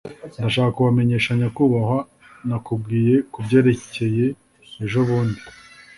ndashaka 0.39 0.75
kubamenyesha 0.77 1.31
nyakubahwa 1.39 1.97
nakubwiye 2.47 3.15
kubyerekeye 3.33 4.25
ejobundi 4.83 5.41